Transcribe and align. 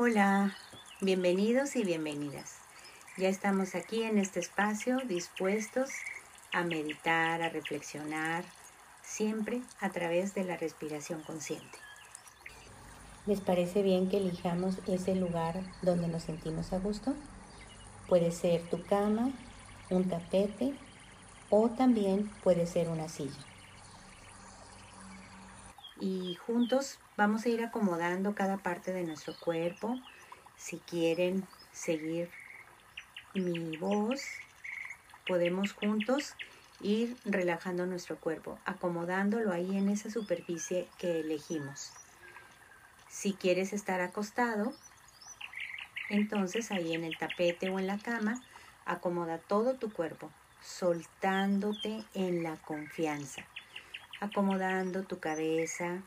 Hola, 0.00 0.54
bienvenidos 1.00 1.74
y 1.74 1.82
bienvenidas. 1.82 2.58
Ya 3.16 3.28
estamos 3.28 3.74
aquí 3.74 4.04
en 4.04 4.18
este 4.18 4.38
espacio 4.38 4.98
dispuestos 5.08 5.90
a 6.52 6.62
meditar, 6.62 7.42
a 7.42 7.48
reflexionar, 7.48 8.44
siempre 9.02 9.60
a 9.80 9.90
través 9.90 10.36
de 10.36 10.44
la 10.44 10.56
respiración 10.56 11.20
consciente. 11.22 11.78
¿Les 13.26 13.40
parece 13.40 13.82
bien 13.82 14.08
que 14.08 14.18
elijamos 14.18 14.76
ese 14.86 15.16
lugar 15.16 15.60
donde 15.82 16.06
nos 16.06 16.22
sentimos 16.22 16.72
a 16.72 16.78
gusto? 16.78 17.16
Puede 18.06 18.30
ser 18.30 18.62
tu 18.70 18.80
cama, 18.84 19.32
un 19.90 20.08
tapete 20.08 20.74
o 21.50 21.70
también 21.70 22.30
puede 22.44 22.68
ser 22.68 22.88
una 22.88 23.08
silla. 23.08 23.44
Y 26.00 26.36
juntos 26.46 26.98
vamos 27.16 27.44
a 27.44 27.48
ir 27.48 27.62
acomodando 27.62 28.34
cada 28.34 28.58
parte 28.58 28.92
de 28.92 29.02
nuestro 29.02 29.34
cuerpo. 29.44 29.98
Si 30.56 30.78
quieren 30.78 31.46
seguir 31.72 32.30
mi 33.34 33.76
voz, 33.76 34.22
podemos 35.26 35.72
juntos 35.72 36.34
ir 36.80 37.16
relajando 37.24 37.86
nuestro 37.86 38.16
cuerpo, 38.16 38.58
acomodándolo 38.64 39.52
ahí 39.52 39.76
en 39.76 39.88
esa 39.88 40.10
superficie 40.10 40.88
que 40.98 41.20
elegimos. 41.20 41.92
Si 43.08 43.32
quieres 43.32 43.72
estar 43.72 44.00
acostado, 44.00 44.72
entonces 46.10 46.70
ahí 46.70 46.94
en 46.94 47.04
el 47.04 47.16
tapete 47.18 47.68
o 47.68 47.78
en 47.78 47.86
la 47.86 47.98
cama, 47.98 48.42
acomoda 48.86 49.38
todo 49.38 49.74
tu 49.74 49.92
cuerpo, 49.92 50.30
soltándote 50.62 52.04
en 52.14 52.42
la 52.42 52.56
confianza, 52.56 53.44
acomodando 54.20 55.04
tu 55.04 55.20
cabeza, 55.20 56.02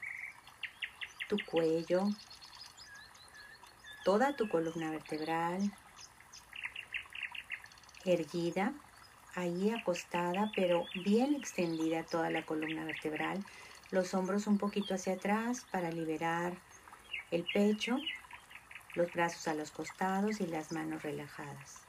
tu 1.27 1.38
cuello, 1.45 2.11
toda 4.03 4.35
tu 4.35 4.49
columna 4.49 4.91
vertebral, 4.91 5.72
erguida, 8.05 8.73
ahí 9.36 9.69
acostada, 9.69 10.52
pero 10.55 10.86
bien 10.95 11.36
extendida 11.36 12.03
toda 12.03 12.30
la 12.30 12.45
columna 12.45 12.83
vertebral, 12.86 13.45
los 13.91 14.14
hombros 14.14 14.47
un 14.47 14.58
poquito 14.58 14.95
hacia 14.95 15.14
atrás 15.14 15.66
para 15.71 15.91
liberar 15.91 16.58
el 17.31 17.45
pecho, 17.45 17.99
los 18.95 19.11
brazos 19.14 19.47
a 19.47 19.53
los 19.53 19.71
costados 19.71 20.41
y 20.41 20.47
las 20.47 20.71
manos 20.71 21.03
relajadas. 21.03 21.86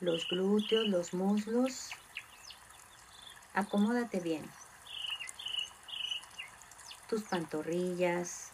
Los 0.00 0.28
glúteos, 0.28 0.88
los 0.88 1.14
muslos, 1.14 1.90
acomódate 3.56 4.20
bien. 4.20 4.48
Tus 7.08 7.22
pantorrillas, 7.22 8.50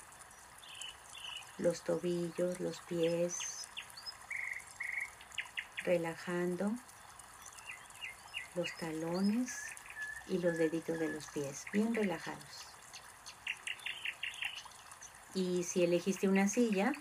los 1.58 1.82
tobillos, 1.82 2.60
los 2.60 2.80
pies, 2.82 3.66
relajando 5.84 6.72
los 8.54 8.72
talones 8.76 9.58
y 10.28 10.38
los 10.38 10.56
deditos 10.56 10.98
de 11.00 11.08
los 11.08 11.26
pies, 11.26 11.64
bien 11.72 11.94
relajados. 11.94 12.68
Y 15.34 15.64
si 15.64 15.82
elegiste 15.82 16.28
una 16.28 16.46
silla, 16.46 16.92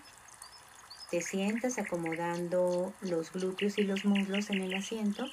te 1.10 1.20
sientas 1.20 1.78
acomodando 1.78 2.92
los 3.00 3.30
glúteos 3.30 3.78
y 3.78 3.84
los 3.84 4.04
muslos 4.04 4.50
en 4.50 4.62
el 4.62 4.74
asiento 4.74 5.28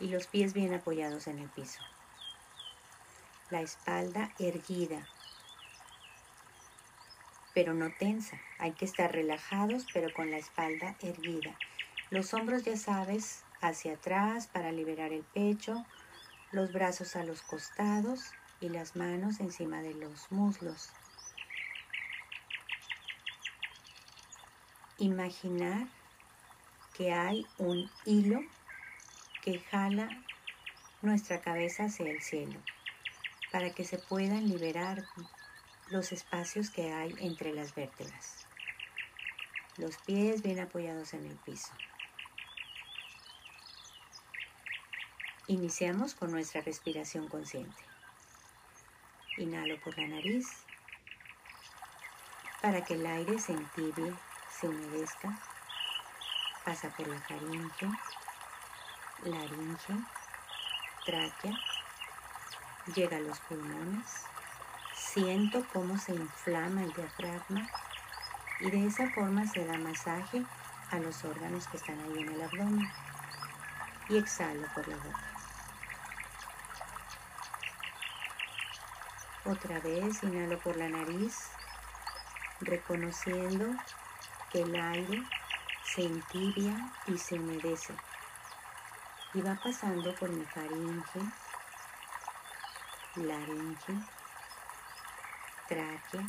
y 0.00 0.08
los 0.08 0.26
pies 0.26 0.54
bien 0.54 0.74
apoyados 0.74 1.26
en 1.26 1.38
el 1.38 1.48
piso. 1.48 1.80
La 3.50 3.62
espalda 3.62 4.32
erguida, 4.38 5.08
pero 7.54 7.74
no 7.74 7.90
tensa. 7.90 8.38
Hay 8.58 8.72
que 8.72 8.84
estar 8.84 9.12
relajados, 9.12 9.86
pero 9.92 10.12
con 10.14 10.30
la 10.30 10.38
espalda 10.38 10.96
erguida. 11.00 11.58
Los 12.10 12.32
hombros, 12.32 12.64
ya 12.64 12.76
sabes, 12.76 13.44
hacia 13.60 13.94
atrás 13.94 14.46
para 14.46 14.70
liberar 14.70 15.12
el 15.12 15.24
pecho, 15.24 15.84
los 16.52 16.72
brazos 16.72 17.16
a 17.16 17.24
los 17.24 17.42
costados 17.42 18.20
y 18.60 18.68
las 18.68 18.96
manos 18.96 19.40
encima 19.40 19.82
de 19.82 19.94
los 19.94 20.30
muslos. 20.30 20.88
Imaginar 24.98 25.88
que 26.96 27.12
hay 27.12 27.46
un 27.58 27.90
hilo 28.04 28.40
que 29.42 29.60
jala 29.60 30.08
nuestra 31.02 31.40
cabeza 31.40 31.84
hacia 31.84 32.10
el 32.10 32.22
cielo 32.22 32.60
para 33.52 33.70
que 33.70 33.84
se 33.84 33.98
puedan 33.98 34.48
liberar 34.48 35.04
los 35.90 36.12
espacios 36.12 36.70
que 36.70 36.92
hay 36.92 37.14
entre 37.20 37.52
las 37.54 37.74
vértebras. 37.74 38.46
Los 39.76 39.96
pies 39.98 40.42
bien 40.42 40.60
apoyados 40.60 41.14
en 41.14 41.24
el 41.24 41.36
piso. 41.36 41.72
Iniciamos 45.46 46.14
con 46.14 46.30
nuestra 46.30 46.60
respiración 46.60 47.28
consciente. 47.28 47.82
Inhalo 49.38 49.80
por 49.80 49.96
la 49.96 50.08
nariz 50.08 50.46
para 52.60 52.84
que 52.84 52.94
el 52.94 53.06
aire 53.06 53.38
se 53.38 53.52
entibie, 53.52 54.12
se 54.50 54.68
humedezca. 54.68 55.38
Pasa 56.64 56.90
por 56.90 57.06
la 57.08 57.18
faringe, 57.20 57.88
laringe, 59.24 59.94
tráquea, 61.04 61.58
llega 62.94 63.16
a 63.16 63.20
los 63.20 63.38
pulmones. 63.40 64.24
Siento 64.94 65.64
cómo 65.72 65.98
se 65.98 66.14
inflama 66.14 66.84
el 66.84 66.92
diafragma 66.92 67.68
y 68.60 68.70
de 68.70 68.86
esa 68.86 69.10
forma 69.10 69.46
se 69.46 69.64
da 69.64 69.78
masaje 69.78 70.44
a 70.90 70.98
los 70.98 71.24
órganos 71.24 71.66
que 71.68 71.76
están 71.76 71.98
ahí 72.00 72.22
en 72.22 72.28
el 72.28 72.42
abdomen. 72.42 72.88
Y 74.08 74.16
exhalo 74.16 74.66
por 74.74 74.88
la 74.88 74.96
boca. 74.96 75.28
Otra 79.44 79.80
vez 79.80 80.22
inhalo 80.22 80.58
por 80.58 80.76
la 80.76 80.88
nariz, 80.88 81.50
reconociendo 82.60 83.66
que 84.50 84.62
el 84.62 84.74
aire 84.74 85.22
se 85.84 86.02
entibia 86.02 86.92
y 87.06 87.18
se 87.18 87.36
humedece. 87.36 87.94
Y 89.34 89.42
va 89.42 89.54
pasando 89.62 90.14
por 90.14 90.30
mi 90.30 90.44
faringe, 90.46 91.20
laringe, 93.16 93.94
tráquea, 95.68 96.26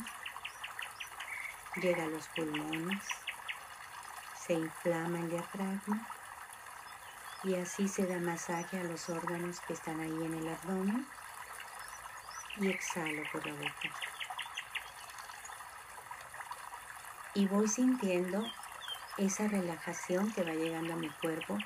llega 1.76 2.04
a 2.04 2.08
los 2.08 2.28
pulmones, 2.28 3.02
se 4.36 4.52
inflama 4.52 5.18
el 5.18 5.30
diafragma 5.30 6.06
y 7.42 7.54
así 7.54 7.88
se 7.88 8.06
da 8.06 8.18
masaje 8.20 8.78
a 8.78 8.84
los 8.84 9.08
órganos 9.08 9.60
que 9.60 9.72
están 9.72 9.98
ahí 10.00 10.24
en 10.24 10.34
el 10.34 10.48
abdomen 10.48 11.06
y 12.58 12.68
exhalo 12.68 13.22
por 13.32 13.46
la 13.46 13.54
boca. 13.54 13.88
Y 17.32 17.46
voy 17.46 17.66
sintiendo 17.66 18.44
esa 19.16 19.48
relajación 19.48 20.30
que 20.32 20.42
va 20.42 20.52
llegando 20.52 20.92
a 20.92 20.96
mi 20.96 21.08
cuerpo 21.08 21.56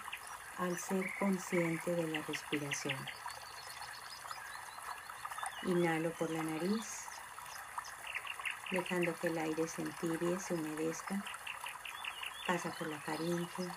al 0.58 0.78
ser 0.78 1.04
consciente 1.18 1.94
de 1.94 2.06
la 2.08 2.20
respiración. 2.22 2.96
Inhalo 5.62 6.10
por 6.12 6.30
la 6.30 6.42
nariz, 6.42 7.06
dejando 8.70 9.14
que 9.16 9.28
el 9.28 9.38
aire 9.38 9.66
se 9.68 9.82
entibie, 9.82 10.38
se 10.40 10.54
humedezca. 10.54 11.22
Pasa 12.46 12.70
por 12.72 12.88
la 12.88 13.00
faringe, 13.00 13.68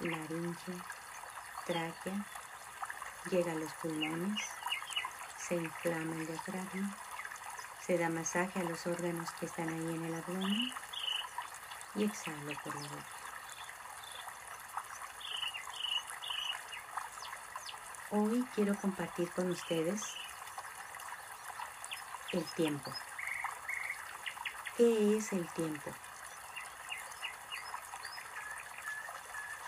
laringe, 0.00 0.72
tráquea, 1.66 2.26
llega 3.30 3.52
a 3.52 3.56
los 3.56 3.72
pulmones 3.74 4.40
se 5.48 5.56
inflama 5.56 6.14
el 6.14 6.26
diafragma, 6.26 6.96
se 7.84 7.98
da 7.98 8.08
masaje 8.08 8.60
a 8.60 8.64
los 8.64 8.86
órganos 8.86 9.30
que 9.32 9.46
están 9.46 9.68
ahí 9.68 9.94
en 9.96 10.04
el 10.04 10.14
abdomen 10.14 10.72
y 11.96 12.04
exhalo 12.04 12.52
por 12.62 12.74
la 12.76 12.88
boca. 12.88 13.21
Hoy 18.14 18.46
quiero 18.54 18.76
compartir 18.76 19.32
con 19.32 19.50
ustedes 19.50 20.02
el 22.32 22.44
tiempo. 22.44 22.92
¿Qué 24.76 25.16
es 25.16 25.32
el 25.32 25.48
tiempo? 25.54 25.90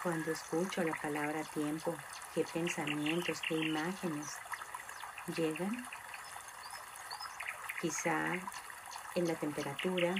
Cuando 0.02 0.30
escucho 0.30 0.82
la 0.82 0.92
palabra 0.92 1.42
tiempo, 1.54 1.96
qué 2.34 2.44
pensamientos, 2.44 3.40
qué 3.48 3.54
imágenes 3.54 4.36
llegan, 5.34 5.88
quizá 7.80 8.34
en 9.14 9.26
la 9.26 9.36
temperatura, 9.36 10.14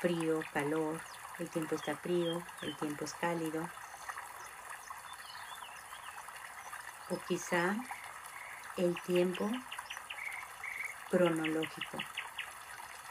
frío, 0.00 0.40
calor, 0.52 1.00
el 1.38 1.48
tiempo 1.48 1.76
está 1.76 1.94
frío, 1.94 2.42
el 2.62 2.76
tiempo 2.76 3.04
es 3.04 3.14
cálido, 3.14 3.68
o 7.12 7.18
quizá 7.26 7.76
el 8.76 9.00
tiempo 9.02 9.48
cronológico, 11.10 11.98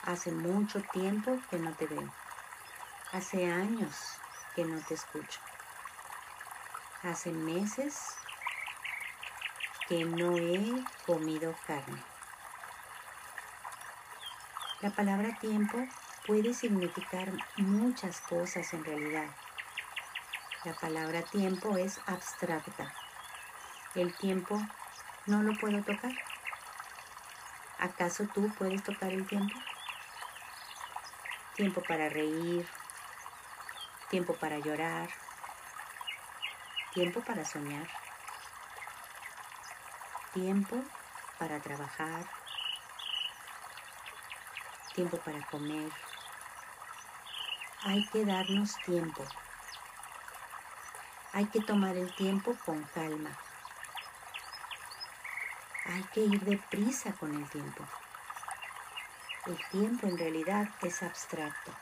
Hace 0.04 0.32
mucho 0.32 0.82
tiempo 0.82 1.40
que 1.52 1.60
no 1.60 1.72
te 1.76 1.86
veo. 1.86 2.12
Hace 3.12 3.52
años 3.52 3.96
que 4.56 4.66
no 4.66 4.82
te 4.82 4.96
escucho. 4.96 5.40
Hace 7.04 7.32
meses 7.32 8.16
que 9.88 10.04
no 10.04 10.38
he 10.38 10.84
comido 11.06 11.56
carne. 11.68 12.02
La 14.80 14.90
palabra 14.90 15.38
tiempo 15.40 15.78
puede 16.26 16.56
significar 16.56 17.32
muchas 17.58 18.22
cosas 18.22 18.74
en 18.74 18.84
realidad. 18.84 19.30
La 20.64 20.74
palabra 20.74 21.22
tiempo 21.22 21.78
es 21.78 22.00
abstracta. 22.08 22.92
El 23.94 24.16
tiempo 24.16 24.58
no 25.26 25.44
lo 25.44 25.54
puedo 25.60 25.84
tocar. 25.84 26.14
¿Acaso 27.78 28.26
tú 28.34 28.50
puedes 28.58 28.82
tocar 28.84 29.12
el 29.12 29.28
tiempo? 29.28 29.60
Tiempo 31.56 31.84
para 31.84 32.08
reír, 32.08 32.66
tiempo 34.10 34.34
para 34.36 34.60
llorar, 34.60 35.10
tiempo 36.94 37.22
para 37.22 37.44
soñar, 37.44 37.90
tiempo 40.34 40.82
para 41.38 41.60
trabajar, 41.60 42.26
tiempo 44.96 45.18
para 45.18 45.46
comer. 45.48 45.92
Hay 47.84 48.06
que 48.08 48.24
darnos 48.24 48.78
tiempo. 48.86 49.26
Hay 51.34 51.48
que 51.48 51.62
tomar 51.62 51.98
el 51.98 52.14
tiempo 52.16 52.56
con 52.66 52.84
calma. 52.84 53.32
Hay 55.94 56.04
que 56.14 56.22
ir 56.22 56.40
deprisa 56.46 57.12
con 57.14 57.36
el 57.36 57.50
tiempo. 57.50 57.86
El 59.46 59.58
tiempo 59.72 60.08
en 60.08 60.18
realidad 60.18 60.70
es 60.84 61.04
abstracto. 61.04 61.74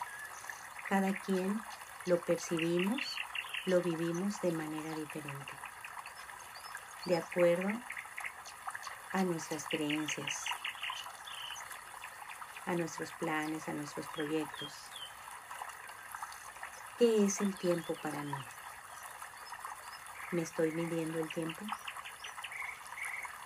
Cada 0.87 1.13
quien 1.13 1.61
lo 2.07 2.19
percibimos, 2.19 3.15
lo 3.65 3.81
vivimos 3.81 4.41
de 4.41 4.51
manera 4.51 4.95
diferente, 4.95 5.53
de 7.05 7.17
acuerdo 7.17 7.69
a 9.11 9.23
nuestras 9.25 9.65
creencias, 9.65 10.43
a 12.65 12.73
nuestros 12.73 13.11
planes, 13.11 13.69
a 13.69 13.73
nuestros 13.73 14.07
proyectos. 14.07 14.73
¿Qué 16.97 17.25
es 17.25 17.41
el 17.41 17.55
tiempo 17.55 17.93
para 18.01 18.23
mí? 18.23 18.33
¿Me 20.31 20.41
estoy 20.41 20.71
midiendo 20.71 21.19
el 21.19 21.31
tiempo? 21.31 21.63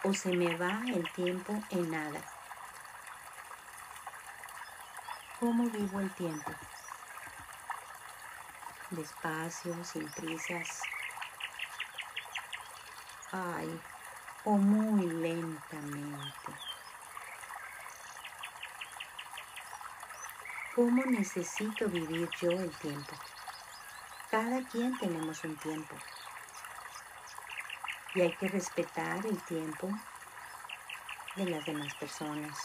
¿O 0.06 0.14
se 0.14 0.36
me 0.36 0.54
va 0.58 0.82
el 0.94 1.10
tiempo 1.14 1.54
en 1.70 1.90
nada? 1.90 2.20
¿Cómo 5.40 5.64
vivo 5.70 6.02
el 6.02 6.14
tiempo? 6.14 6.52
Despacio, 8.90 9.82
sin 9.86 10.06
prisas. 10.12 10.82
Ay, 13.32 13.82
o 14.44 14.52
muy 14.58 15.06
lentamente. 15.06 16.52
¿Cómo 20.76 21.06
necesito 21.06 21.88
vivir 21.88 22.30
yo 22.42 22.52
el 22.52 22.72
tiempo? 22.78 23.16
Cada 24.30 24.62
quien 24.68 24.98
tenemos 24.98 25.42
un 25.46 25.56
tiempo. 25.56 25.96
Y 28.16 28.22
hay 28.22 28.32
que 28.34 28.48
respetar 28.48 29.26
el 29.26 29.42
tiempo 29.44 29.90
de 31.36 31.46
las 31.46 31.66
demás 31.66 31.94
personas 31.96 32.58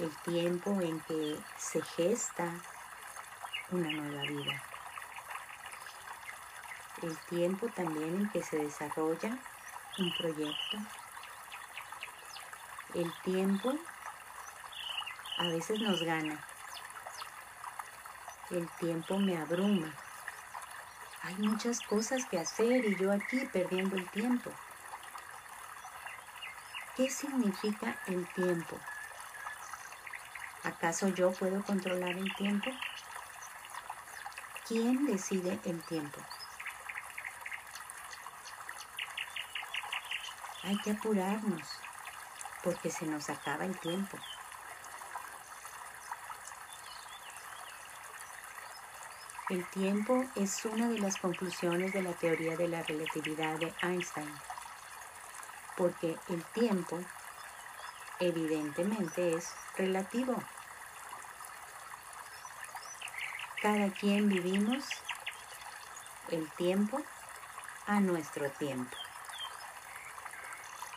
el 0.00 0.16
tiempo 0.22 0.80
en 0.80 0.98
que 1.00 1.38
se 1.58 1.82
gesta 1.82 2.50
una 3.70 3.90
nueva 3.90 4.22
vida. 4.22 4.62
El 7.02 7.16
tiempo 7.26 7.68
también 7.68 8.14
en 8.14 8.30
que 8.30 8.42
se 8.42 8.56
desarrolla 8.56 9.36
un 9.98 10.14
proyecto. 10.16 10.78
El 12.94 13.12
tiempo 13.22 13.74
a 15.38 15.48
veces 15.48 15.80
nos 15.80 16.02
gana. 16.02 16.42
El 18.50 18.68
tiempo 18.78 19.18
me 19.18 19.36
abruma. 19.36 19.92
Hay 21.22 21.34
muchas 21.36 21.80
cosas 21.82 22.24
que 22.26 22.38
hacer 22.38 22.84
y 22.86 22.96
yo 22.96 23.12
aquí 23.12 23.44
perdiendo 23.52 23.96
el 23.96 24.08
tiempo. 24.10 24.50
¿Qué 26.96 27.10
significa 27.10 27.98
el 28.06 28.26
tiempo? 28.32 28.78
¿Acaso 30.64 31.08
yo 31.08 31.32
puedo 31.32 31.62
controlar 31.62 32.16
el 32.16 32.34
tiempo? 32.34 32.70
¿Quién 34.66 35.06
decide 35.06 35.58
el 35.64 35.82
tiempo? 35.82 36.20
Hay 40.62 40.78
que 40.78 40.92
apurarnos 40.92 41.68
porque 42.62 42.90
se 42.90 43.06
nos 43.06 43.28
acaba 43.30 43.64
el 43.64 43.78
tiempo. 43.78 44.18
El 49.50 49.66
tiempo 49.66 50.24
es 50.36 50.64
una 50.64 50.88
de 50.88 51.00
las 51.00 51.16
conclusiones 51.16 51.92
de 51.92 52.02
la 52.02 52.12
teoría 52.12 52.56
de 52.56 52.68
la 52.68 52.84
relatividad 52.84 53.58
de 53.58 53.74
Einstein, 53.82 54.32
porque 55.76 56.16
el 56.28 56.44
tiempo 56.52 57.00
evidentemente 58.20 59.34
es 59.34 59.52
relativo. 59.76 60.40
Cada 63.60 63.90
quien 63.90 64.28
vivimos 64.28 64.84
el 66.28 66.48
tiempo 66.52 67.02
a 67.88 67.98
nuestro 67.98 68.48
tiempo. 68.52 68.96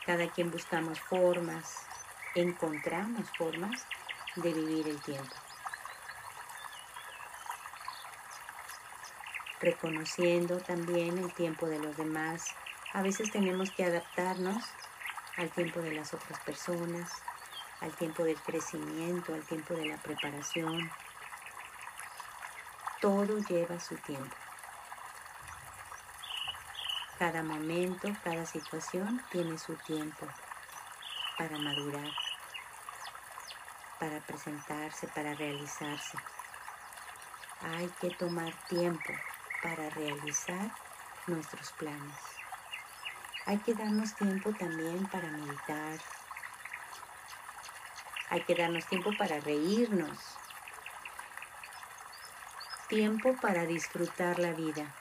Cada 0.05 0.29
quien 0.29 0.51
buscamos 0.51 0.99
formas, 0.99 1.87
encontramos 2.35 3.27
formas 3.35 3.87
de 4.35 4.53
vivir 4.53 4.89
el 4.89 5.01
tiempo. 5.01 5.35
Reconociendo 9.63 10.57
también 10.57 11.17
el 11.17 11.33
tiempo 11.33 11.67
de 11.67 11.79
los 11.79 11.95
demás. 11.95 12.47
A 12.91 13.01
veces 13.01 13.31
tenemos 13.31 13.71
que 13.71 13.85
adaptarnos 13.85 14.61
al 15.37 15.49
tiempo 15.51 15.79
de 15.79 15.93
las 15.93 16.13
otras 16.13 16.37
personas, 16.41 17.09
al 17.79 17.93
tiempo 17.93 18.25
del 18.25 18.35
crecimiento, 18.41 19.33
al 19.33 19.41
tiempo 19.43 19.73
de 19.73 19.85
la 19.85 19.95
preparación. 19.95 20.91
Todo 22.99 23.37
lleva 23.37 23.79
su 23.79 23.95
tiempo. 23.95 24.35
Cada 27.17 27.41
momento, 27.41 28.09
cada 28.21 28.45
situación 28.45 29.23
tiene 29.31 29.57
su 29.57 29.75
tiempo 29.75 30.27
para 31.37 31.57
madurar, 31.57 32.11
para 33.97 34.19
presentarse, 34.19 35.07
para 35.07 35.33
realizarse. 35.35 36.17
Hay 37.61 37.87
que 38.01 38.09
tomar 38.09 38.53
tiempo 38.67 39.13
para 39.63 39.89
realizar 39.91 40.71
nuestros 41.25 41.71
planes. 41.71 42.17
Hay 43.45 43.57
que 43.59 43.73
darnos 43.73 44.13
tiempo 44.15 44.51
también 44.51 45.05
para 45.07 45.29
meditar. 45.29 45.99
Hay 48.29 48.41
que 48.41 48.55
darnos 48.55 48.85
tiempo 48.87 49.11
para 49.17 49.39
reírnos. 49.39 50.17
Tiempo 52.89 53.35
para 53.41 53.65
disfrutar 53.65 54.37
la 54.39 54.51
vida. 54.51 54.93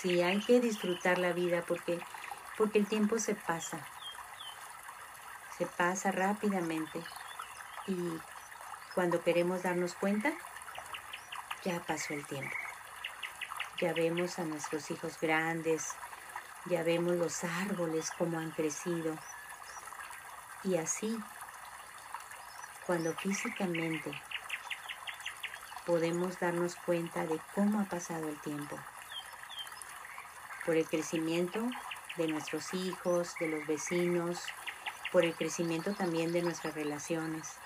Sí, 0.00 0.22
hay 0.22 0.40
que 0.40 0.60
disfrutar 0.60 1.18
la 1.18 1.32
vida 1.32 1.64
porque, 1.66 2.00
porque 2.56 2.78
el 2.78 2.86
tiempo 2.86 3.18
se 3.18 3.34
pasa. 3.34 3.84
Se 5.58 5.66
pasa 5.66 6.12
rápidamente. 6.12 7.02
Y 7.86 8.18
cuando 8.94 9.22
queremos 9.22 9.62
darnos 9.62 9.94
cuenta, 9.94 10.32
ya 11.64 11.80
pasó 11.80 12.14
el 12.14 12.24
tiempo. 12.26 12.56
Ya 13.80 13.94
vemos 13.94 14.38
a 14.38 14.44
nuestros 14.44 14.90
hijos 14.90 15.18
grandes, 15.18 15.94
ya 16.66 16.82
vemos 16.82 17.16
los 17.16 17.44
árboles 17.44 18.10
como 18.18 18.38
han 18.38 18.50
crecido. 18.50 19.16
Y 20.64 20.76
así, 20.76 21.18
cuando 22.86 23.14
físicamente 23.14 24.12
podemos 25.86 26.38
darnos 26.38 26.76
cuenta 26.76 27.24
de 27.24 27.40
cómo 27.54 27.80
ha 27.80 27.84
pasado 27.84 28.28
el 28.28 28.38
tiempo, 28.42 28.78
por 30.66 30.76
el 30.76 30.86
crecimiento 30.86 31.60
de 32.16 32.28
nuestros 32.28 32.74
hijos, 32.74 33.34
de 33.40 33.48
los 33.48 33.66
vecinos, 33.66 34.44
por 35.10 35.24
el 35.24 35.34
crecimiento 35.34 35.94
también 35.94 36.32
de 36.32 36.42
nuestras 36.42 36.74
relaciones 36.74 37.56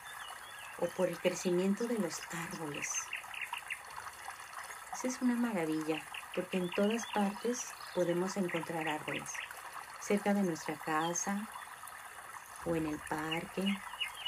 o 0.78 0.86
por 0.86 1.08
el 1.08 1.18
crecimiento 1.18 1.88
de 1.88 1.98
los 1.98 2.20
árboles. 2.52 2.88
Esa 5.04 5.16
es 5.16 5.22
una 5.22 5.34
maravilla 5.34 6.02
porque 6.34 6.56
en 6.56 6.70
todas 6.70 7.04
partes 7.12 7.74
podemos 7.94 8.38
encontrar 8.38 8.88
árboles, 8.88 9.30
cerca 10.00 10.32
de 10.32 10.40
nuestra 10.40 10.76
casa 10.76 11.46
o 12.64 12.74
en 12.74 12.86
el 12.86 12.98
parque, 13.00 13.78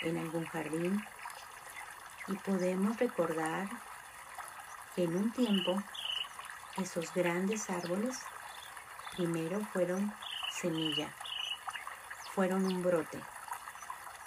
en 0.02 0.18
algún 0.18 0.44
jardín. 0.44 1.02
Y 2.28 2.34
podemos 2.34 2.98
recordar 2.98 3.70
que 4.94 5.04
en 5.04 5.16
un 5.16 5.32
tiempo 5.32 5.82
esos 6.76 7.10
grandes 7.14 7.70
árboles 7.70 8.20
primero 9.16 9.64
fueron 9.72 10.12
semilla, 10.50 11.08
fueron 12.34 12.66
un 12.66 12.82
brote 12.82 13.22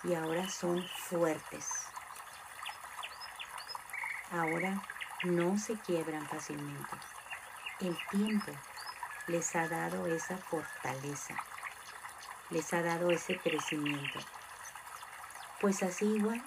y 0.03 0.15
ahora 0.15 0.49
son 0.49 0.83
fuertes. 0.87 1.85
Ahora 4.31 4.81
no 5.23 5.57
se 5.57 5.75
quiebran 5.79 6.27
fácilmente. 6.27 6.97
El 7.79 7.97
tiempo 8.09 8.51
les 9.27 9.55
ha 9.55 9.67
dado 9.67 10.07
esa 10.07 10.37
fortaleza, 10.37 11.35
les 12.49 12.73
ha 12.73 12.81
dado 12.81 13.11
ese 13.11 13.37
crecimiento. 13.37 14.19
Pues 15.59 15.83
así 15.83 16.05
igual, 16.05 16.41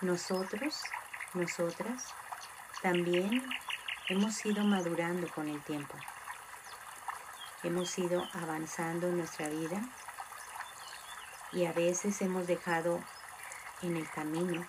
nosotros, 0.00 0.80
nosotras, 1.34 2.14
también 2.82 3.46
hemos 4.08 4.44
ido 4.44 4.64
madurando 4.64 5.28
con 5.28 5.48
el 5.48 5.62
tiempo. 5.62 5.94
Hemos 7.62 7.96
ido 7.98 8.26
avanzando 8.32 9.08
en 9.08 9.18
nuestra 9.18 9.48
vida 9.48 9.80
y 11.52 11.66
a 11.66 11.72
veces 11.72 12.20
hemos 12.22 12.46
dejado 12.46 13.00
en 13.82 13.96
el 13.96 14.08
camino 14.10 14.66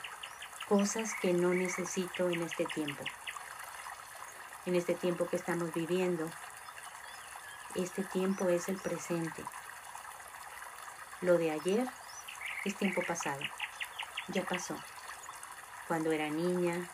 cosas 0.68 1.14
que 1.22 1.34
no 1.34 1.54
necesito 1.54 2.30
en 2.30 2.42
este 2.42 2.66
tiempo. 2.66 3.04
En 4.66 4.76
este 4.76 4.96
tiempo 4.96 5.28
que 5.28 5.36
estamos 5.36 5.74
viviendo, 5.74 6.30
este 7.76 8.04
tiempo 8.04 8.48
es 8.48 8.70
el 8.70 8.78
presente. 8.78 9.44
Lo 11.22 11.38
de 11.38 11.52
ayer 11.52 11.88
es 12.64 12.76
tiempo 12.76 13.02
pasado. 13.06 13.42
Ya 14.30 14.44
pasó. 14.44 14.78
Cuando 15.88 16.12
era 16.12 16.30
niña, 16.30 16.90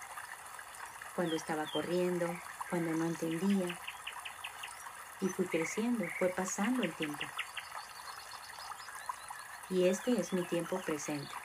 cuando 1.15 1.35
estaba 1.35 1.65
corriendo, 1.71 2.27
cuando 2.69 2.91
no 2.91 3.05
entendía. 3.05 3.77
Y 5.21 5.27
fui 5.27 5.45
creciendo, 5.45 6.05
fue 6.17 6.29
pasando 6.29 6.81
el 6.81 6.93
tiempo. 6.95 7.25
Y 9.69 9.88
este 9.88 10.19
es 10.19 10.33
mi 10.33 10.43
tiempo 10.43 10.79
presente. 10.81 11.35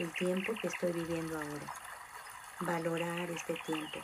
El 0.00 0.10
tiempo 0.14 0.54
que 0.54 0.68
estoy 0.68 0.92
viviendo 0.92 1.36
ahora. 1.36 1.74
Valorar 2.60 3.30
este 3.30 3.52
tiempo. 3.66 4.00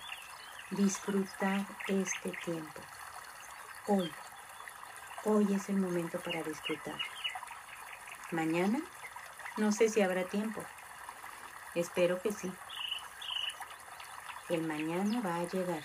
Disfrutar 0.68 1.64
este 1.88 2.32
tiempo 2.44 2.82
hoy. 3.86 4.12
Hoy 5.24 5.54
es 5.54 5.70
el 5.70 5.76
momento 5.76 6.20
para 6.20 6.42
disfrutar. 6.42 7.00
Mañana 8.30 8.78
no 9.56 9.72
sé 9.72 9.88
si 9.88 10.02
habrá 10.02 10.24
tiempo. 10.24 10.62
Espero 11.74 12.20
que 12.20 12.30
sí. 12.30 12.52
El 14.50 14.64
mañana 14.64 15.22
va 15.22 15.36
a 15.36 15.48
llegar. 15.48 15.82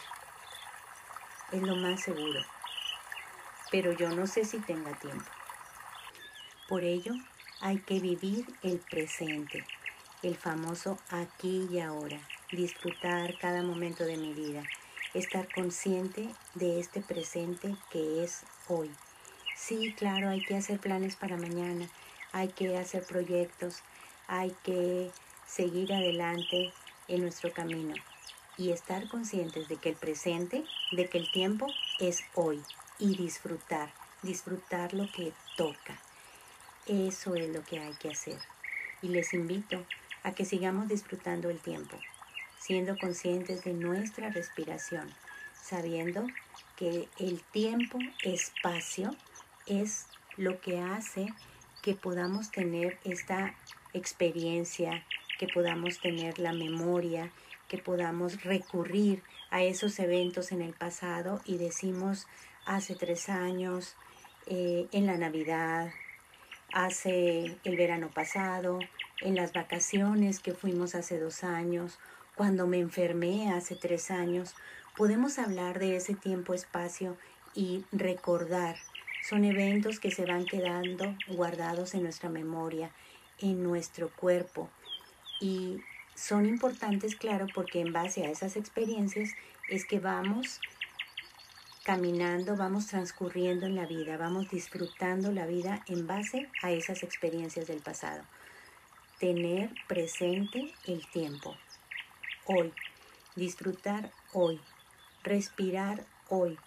Es 1.53 1.61
lo 1.61 1.77
más 1.77 2.01
seguro. 2.01 2.41
Pero 3.71 3.93
yo 3.93 4.09
no 4.09 4.27
sé 4.27 4.43
si 4.43 4.59
tenga 4.59 4.91
tiempo. 4.91 5.31
Por 6.67 6.83
ello, 6.83 7.13
hay 7.61 7.79
que 7.79 8.01
vivir 8.01 8.45
el 8.61 8.79
presente, 8.79 9.65
el 10.23 10.35
famoso 10.35 10.97
aquí 11.09 11.67
y 11.71 11.79
ahora, 11.79 12.19
disfrutar 12.51 13.37
cada 13.39 13.63
momento 13.63 14.03
de 14.03 14.17
mi 14.17 14.33
vida 14.33 14.63
estar 15.13 15.47
consciente 15.53 16.29
de 16.55 16.79
este 16.79 17.01
presente 17.01 17.75
que 17.91 18.23
es 18.23 18.43
hoy. 18.67 18.89
Sí, 19.55 19.93
claro, 19.97 20.29
hay 20.29 20.43
que 20.43 20.55
hacer 20.55 20.79
planes 20.79 21.15
para 21.15 21.37
mañana, 21.37 21.89
hay 22.31 22.47
que 22.47 22.77
hacer 22.77 23.03
proyectos, 23.03 23.79
hay 24.27 24.55
que 24.63 25.11
seguir 25.45 25.93
adelante 25.93 26.71
en 27.07 27.21
nuestro 27.21 27.51
camino 27.51 27.93
y 28.57 28.71
estar 28.71 29.07
conscientes 29.09 29.67
de 29.67 29.77
que 29.77 29.89
el 29.89 29.95
presente, 29.95 30.63
de 30.91 31.09
que 31.09 31.17
el 31.17 31.31
tiempo 31.31 31.67
es 31.99 32.23
hoy 32.35 32.61
y 32.97 33.15
disfrutar, 33.15 33.91
disfrutar 34.21 34.93
lo 34.93 35.11
que 35.11 35.33
toca. 35.57 35.99
Eso 36.87 37.35
es 37.35 37.49
lo 37.49 37.63
que 37.63 37.79
hay 37.79 37.93
que 37.95 38.11
hacer. 38.11 38.39
Y 39.01 39.09
les 39.09 39.33
invito 39.33 39.85
a 40.23 40.33
que 40.33 40.45
sigamos 40.45 40.87
disfrutando 40.87 41.49
el 41.49 41.59
tiempo, 41.59 41.97
siendo 42.59 42.97
conscientes 42.97 43.63
de 43.63 43.73
nuestra 43.73 44.29
respiración, 44.29 45.13
sabiendo 45.61 46.27
que 46.75 47.07
el 47.19 47.41
tiempo, 47.51 47.99
espacio, 48.23 49.15
es 49.67 50.07
lo 50.37 50.59
que 50.59 50.79
hace 50.79 51.27
que 51.81 51.95
podamos 51.95 52.51
tener 52.51 52.99
esta 53.03 53.55
experiencia, 53.93 55.03
que 55.39 55.47
podamos 55.47 55.99
tener 55.99 56.39
la 56.39 56.53
memoria, 56.53 57.31
que 57.67 57.77
podamos 57.77 58.43
recurrir 58.43 59.23
a 59.49 59.63
esos 59.63 59.97
eventos 59.99 60.51
en 60.51 60.61
el 60.61 60.73
pasado 60.73 61.41
y 61.45 61.57
decimos 61.57 62.27
hace 62.65 62.95
tres 62.95 63.29
años, 63.29 63.95
eh, 64.47 64.87
en 64.91 65.05
la 65.05 65.17
Navidad, 65.17 65.91
hace 66.73 67.57
el 67.63 67.77
verano 67.77 68.09
pasado, 68.09 68.79
en 69.21 69.35
las 69.35 69.53
vacaciones 69.53 70.39
que 70.39 70.53
fuimos 70.53 70.95
hace 70.95 71.19
dos 71.19 71.43
años 71.43 71.99
cuando 72.35 72.65
me 72.65 72.79
enfermé 72.79 73.51
hace 73.53 73.75
tres 73.75 74.09
años, 74.09 74.55
podemos 74.95 75.37
hablar 75.37 75.79
de 75.79 75.95
ese 75.95 76.15
tiempo-espacio 76.15 77.17
y 77.53 77.85
recordar. 77.91 78.77
Son 79.27 79.43
eventos 79.43 79.99
que 79.99 80.11
se 80.11 80.25
van 80.25 80.45
quedando 80.45 81.15
guardados 81.27 81.93
en 81.93 82.03
nuestra 82.03 82.29
memoria, 82.29 82.89
en 83.39 83.61
nuestro 83.61 84.09
cuerpo. 84.09 84.69
Y 85.39 85.81
son 86.15 86.45
importantes, 86.45 87.15
claro, 87.15 87.47
porque 87.53 87.79
en 87.79 87.93
base 87.93 88.25
a 88.25 88.31
esas 88.31 88.55
experiencias 88.55 89.29
es 89.69 89.85
que 89.85 89.99
vamos 89.99 90.59
caminando, 91.83 92.55
vamos 92.55 92.87
transcurriendo 92.87 93.65
en 93.65 93.75
la 93.75 93.85
vida, 93.85 94.17
vamos 94.17 94.49
disfrutando 94.49 95.31
la 95.31 95.45
vida 95.45 95.83
en 95.87 96.07
base 96.07 96.49
a 96.63 96.71
esas 96.71 97.03
experiencias 97.03 97.67
del 97.67 97.81
pasado. 97.81 98.23
Tener 99.21 99.69
presente 99.87 100.73
el 100.87 101.05
tiempo, 101.11 101.55
hoy, 102.47 102.73
disfrutar 103.35 104.11
hoy, 104.33 104.59
respirar 105.21 106.03
hoy. 106.27 106.57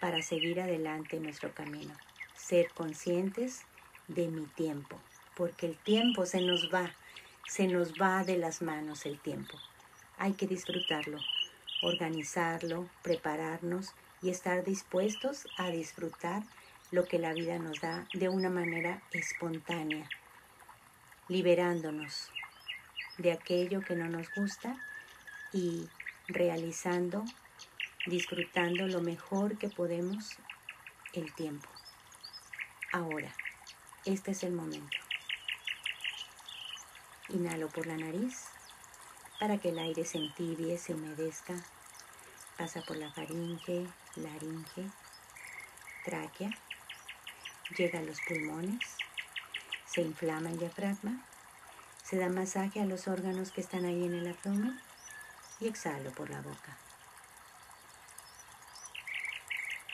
Para 0.00 0.20
seguir 0.20 0.60
adelante 0.60 1.20
nuestro 1.20 1.54
camino. 1.54 1.94
Ser 2.34 2.68
conscientes 2.70 3.62
de 4.08 4.26
mi 4.26 4.44
tiempo, 4.46 4.98
porque 5.36 5.66
el 5.66 5.76
tiempo 5.76 6.26
se 6.26 6.40
nos 6.40 6.68
va, 6.74 6.92
se 7.46 7.68
nos 7.68 7.92
va 7.92 8.24
de 8.24 8.38
las 8.38 8.60
manos 8.60 9.06
el 9.06 9.20
tiempo. 9.20 9.56
Hay 10.18 10.32
que 10.32 10.48
disfrutarlo, 10.48 11.20
organizarlo, 11.80 12.88
prepararnos 13.04 13.92
y 14.20 14.30
estar 14.30 14.64
dispuestos 14.64 15.46
a 15.58 15.70
disfrutar 15.70 16.42
lo 16.90 17.04
que 17.04 17.20
la 17.20 17.32
vida 17.34 17.60
nos 17.60 17.80
da 17.80 18.08
de 18.14 18.28
una 18.28 18.50
manera 18.50 19.00
espontánea, 19.12 20.08
liberándonos 21.28 22.30
de 23.18 23.32
aquello 23.32 23.80
que 23.80 23.96
no 23.96 24.08
nos 24.08 24.26
gusta 24.34 24.76
y 25.52 25.88
realizando, 26.28 27.24
disfrutando 28.06 28.86
lo 28.86 29.00
mejor 29.00 29.58
que 29.58 29.68
podemos 29.68 30.36
el 31.12 31.32
tiempo. 31.34 31.68
Ahora, 32.92 33.32
este 34.04 34.32
es 34.32 34.42
el 34.42 34.52
momento. 34.52 34.96
Inhalo 37.28 37.68
por 37.68 37.86
la 37.86 37.96
nariz 37.96 38.48
para 39.40 39.58
que 39.58 39.70
el 39.70 39.78
aire 39.78 40.04
se 40.04 40.18
entibie, 40.18 40.78
se 40.78 40.94
humedezca. 40.94 41.54
Pasa 42.56 42.82
por 42.82 42.96
la 42.96 43.12
faringe, 43.12 43.86
laringe, 44.16 44.90
tráquea. 46.04 46.50
Llega 47.76 47.98
a 47.98 48.02
los 48.02 48.20
pulmones. 48.20 48.96
Se 49.94 50.00
inflama 50.00 50.50
el 50.50 50.58
diafragma. 50.58 51.20
Se 52.02 52.16
da 52.16 52.28
masaje 52.28 52.80
a 52.80 52.84
los 52.84 53.06
órganos 53.06 53.52
que 53.52 53.60
están 53.60 53.84
ahí 53.84 54.04
en 54.04 54.14
el 54.14 54.26
abdomen 54.26 54.76
y 55.60 55.68
exhalo 55.68 56.10
por 56.10 56.30
la 56.30 56.40
boca. 56.40 56.76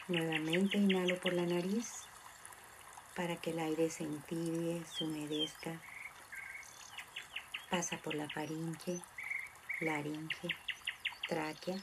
Nuevamente 0.08 0.78
inhalo 0.78 1.20
por 1.20 1.34
la 1.34 1.44
nariz 1.44 2.04
para 3.14 3.36
que 3.36 3.50
el 3.50 3.58
aire 3.58 3.90
se 3.90 4.04
entibie, 4.04 4.82
se 4.86 5.04
humedezca. 5.04 5.78
Pasa 7.68 7.98
por 7.98 8.14
la 8.14 8.26
faringe, 8.30 9.02
laringe, 9.80 10.48
tráquea, 11.28 11.76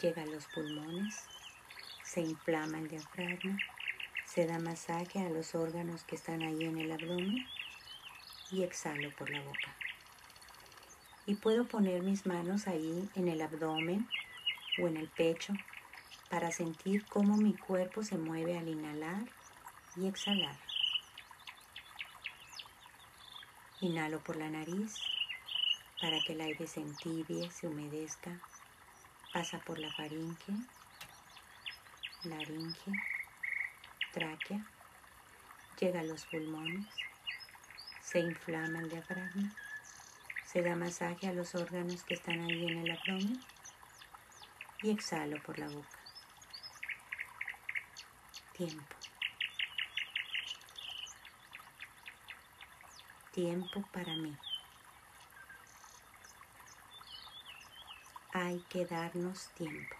llega 0.00 0.22
a 0.22 0.26
los 0.26 0.46
pulmones, 0.46 1.14
se 2.02 2.22
inflama 2.22 2.78
el 2.78 2.88
diafragma, 2.88 3.56
se 4.28 4.46
da 4.46 4.58
masaje 4.58 5.20
a 5.20 5.30
los 5.30 5.54
órganos 5.54 6.04
que 6.04 6.14
están 6.16 6.42
ahí 6.42 6.64
en 6.64 6.78
el 6.78 6.92
abdomen 6.92 7.46
y 8.50 8.62
exhalo 8.62 9.10
por 9.16 9.30
la 9.30 9.40
boca 9.40 9.76
y 11.28 11.34
puedo 11.34 11.68
poner 11.68 12.02
mis 12.02 12.24
manos 12.24 12.66
ahí 12.66 13.10
en 13.14 13.28
el 13.28 13.42
abdomen 13.42 14.08
o 14.82 14.88
en 14.88 14.96
el 14.96 15.08
pecho 15.08 15.52
para 16.30 16.50
sentir 16.50 17.06
cómo 17.06 17.36
mi 17.36 17.54
cuerpo 17.54 18.02
se 18.02 18.16
mueve 18.16 18.56
al 18.56 18.66
inhalar 18.66 19.24
y 19.96 20.06
exhalar. 20.06 20.58
Inhalo 23.80 24.20
por 24.24 24.36
la 24.36 24.48
nariz 24.48 24.94
para 26.00 26.18
que 26.20 26.32
el 26.32 26.40
aire 26.40 26.66
se 26.66 26.80
entibie, 26.80 27.50
se 27.50 27.66
humedezca, 27.66 28.40
pasa 29.30 29.58
por 29.66 29.78
la 29.78 29.92
faringe, 29.92 30.52
laringe, 32.24 32.92
tráquea, 34.12 34.64
llega 35.80 36.00
a 36.00 36.04
los 36.04 36.24
pulmones, 36.26 36.86
se 38.02 38.20
inflama 38.20 38.80
el 38.80 38.88
diafragma, 38.88 39.54
se 40.44 40.62
da 40.62 40.74
masaje 40.76 41.28
a 41.28 41.32
los 41.32 41.54
órganos 41.54 42.04
que 42.04 42.14
están 42.14 42.40
ahí 42.40 42.66
en 42.66 42.78
el 42.78 42.90
abdomen 42.90 43.40
y 44.82 44.90
exhalo 44.90 45.42
por 45.42 45.58
la 45.58 45.68
boca. 45.68 45.98
Tiempo. 48.52 48.96
Tiempo 53.32 53.84
para 53.92 54.16
mí. 54.16 54.36
Hay 58.32 58.60
que 58.68 58.84
darnos 58.84 59.48
tiempo. 59.54 59.96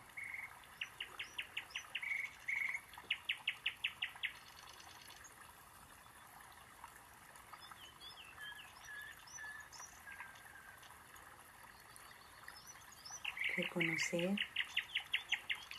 Reconocer 13.59 14.39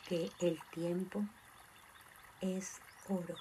que 0.06 0.32
el 0.40 0.60
tiempo 0.72 1.24
es 2.42 2.82
oro. 3.08 3.36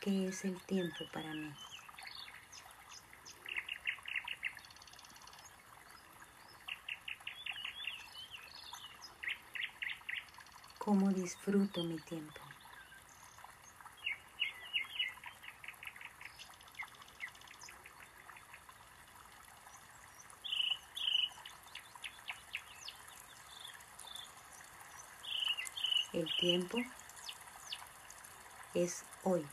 ¿Qué 0.00 0.28
es 0.28 0.44
el 0.44 0.60
tiempo 0.66 1.04
para 1.12 1.32
mí? 1.32 1.50
¿Cómo 10.78 11.12
disfruto 11.12 11.82
mi 11.84 11.98
tiempo? 11.98 12.49
El 26.20 26.28
tiempo 26.36 26.76
es 28.74 29.06
hoy. 29.22 29.48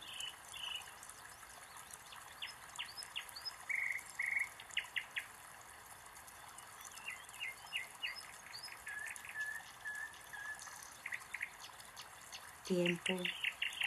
Tiempo 12.65 13.13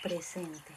presente. 0.03 0.73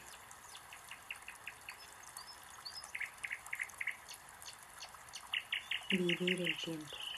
Vivir 5.89 6.41
el 6.41 6.57
tiempo. 6.57 7.12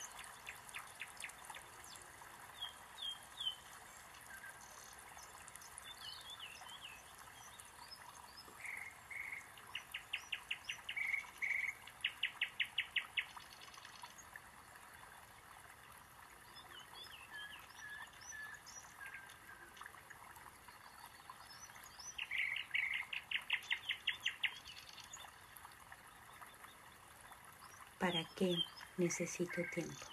¿Para 28.06 28.24
qué 28.36 28.56
necesito 28.98 29.64
tiempo? 29.74 30.06